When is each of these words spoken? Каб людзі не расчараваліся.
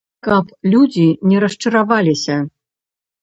Каб 0.27 0.45
людзі 0.75 1.03
не 1.33 1.37
расчараваліся. 1.43 2.39